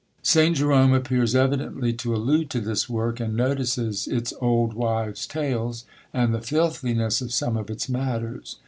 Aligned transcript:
St. 0.23 0.55
Jerome 0.57 0.93
appears 0.95 1.35
evidently 1.35 1.93
to 1.93 2.15
allude 2.15 2.49
to 2.49 2.59
this 2.59 2.89
work, 2.89 3.19
and 3.19 3.35
notices 3.35 4.07
its 4.07 4.33
"Old 4.41 4.73
Wives' 4.73 5.27
Tales," 5.27 5.85
and 6.11 6.33
the 6.33 6.41
filthiness 6.41 7.21
of 7.21 7.31
some 7.31 7.55
of 7.55 7.69
its 7.69 7.87
matters. 7.87 8.57